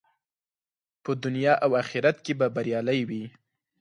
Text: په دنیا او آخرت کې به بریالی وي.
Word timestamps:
په 1.03 1.11
دنیا 1.23 1.53
او 1.65 1.71
آخرت 1.81 2.17
کې 2.25 2.33
به 2.39 2.47
بریالی 2.55 2.99
وي. 3.09 3.23